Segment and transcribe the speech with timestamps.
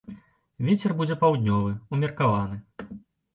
[0.69, 2.59] Вецер будзе паўднёвы, умеркаваны.